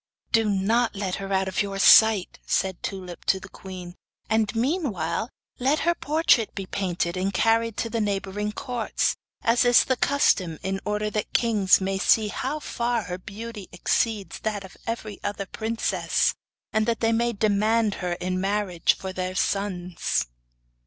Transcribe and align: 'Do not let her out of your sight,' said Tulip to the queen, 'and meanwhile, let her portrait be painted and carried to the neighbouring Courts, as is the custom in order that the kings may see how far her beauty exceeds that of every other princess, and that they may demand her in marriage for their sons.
'Do 0.31 0.49
not 0.49 0.95
let 0.95 1.17
her 1.17 1.31
out 1.31 1.47
of 1.47 1.61
your 1.61 1.77
sight,' 1.77 2.39
said 2.47 2.81
Tulip 2.81 3.23
to 3.25 3.39
the 3.39 3.47
queen, 3.47 3.93
'and 4.31 4.55
meanwhile, 4.55 5.29
let 5.59 5.81
her 5.81 5.93
portrait 5.93 6.55
be 6.55 6.65
painted 6.65 7.15
and 7.15 7.31
carried 7.31 7.77
to 7.77 7.87
the 7.87 8.01
neighbouring 8.01 8.51
Courts, 8.51 9.15
as 9.43 9.63
is 9.63 9.83
the 9.83 9.95
custom 9.95 10.57
in 10.63 10.81
order 10.85 11.11
that 11.11 11.31
the 11.31 11.39
kings 11.39 11.79
may 11.79 11.99
see 11.99 12.29
how 12.29 12.57
far 12.59 13.03
her 13.03 13.19
beauty 13.19 13.69
exceeds 13.71 14.39
that 14.39 14.63
of 14.63 14.75
every 14.87 15.19
other 15.23 15.45
princess, 15.45 16.33
and 16.73 16.87
that 16.87 17.01
they 17.01 17.11
may 17.11 17.31
demand 17.31 17.93
her 18.01 18.13
in 18.13 18.41
marriage 18.41 18.95
for 18.97 19.13
their 19.13 19.35
sons. 19.35 20.25